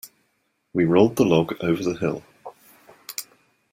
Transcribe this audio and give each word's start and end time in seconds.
We 0.73 0.85
rolled 0.85 1.17
the 1.17 1.25
log 1.25 1.53
over 1.63 1.83
the 1.83 1.93
hill. 1.95 2.23